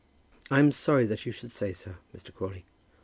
[0.49, 2.33] "I'm sorry that you should say so, Mr.
[2.33, 2.65] Crawley."